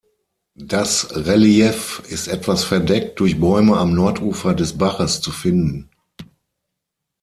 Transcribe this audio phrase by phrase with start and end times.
[0.55, 5.91] Das Relief ist etwas verdeckt durch Bäume am Nordufer des Baches zu finden.